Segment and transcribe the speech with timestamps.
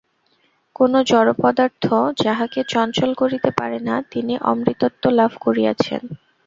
[0.75, 1.85] কোন জড় পদার্থ
[2.21, 6.01] যাঁহাকে চঞ্চল করিতে পারে না, তিনি অমৃতত্ব লাভ করিয়াছেন।